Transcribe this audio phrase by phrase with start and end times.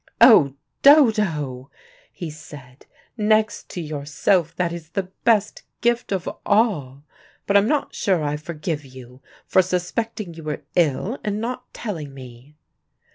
[0.19, 1.69] "Oh, Dodo!"
[2.11, 2.87] he said.
[3.17, 7.03] "Next to yourself, that is the best gift of all.
[7.45, 12.15] But I'm not sure I forgive you, for suspecting you were ill, and not telling
[12.15, 12.55] me."